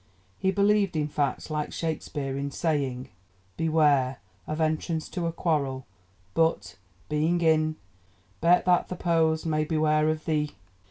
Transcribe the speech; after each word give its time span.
He 0.39 0.49
believed, 0.49 0.95
in 0.95 1.07
fact, 1.07 1.51
like 1.51 1.71
Shakespeare, 1.71 2.35
in 2.35 2.49
saying 2.49 3.09
Beware 3.55 4.17
Of 4.47 4.59
entrance 4.59 5.07
to 5.09 5.27
a 5.27 5.31
quarrel; 5.31 5.85
but, 6.33 6.75
being 7.07 7.39
in, 7.41 7.75
Bear't, 8.41 8.65
that 8.65 8.87
th' 8.89 8.93
opposed 8.93 9.45
may 9.45 9.63
beware 9.63 10.09
of 10.09 10.25
thee. 10.25 10.53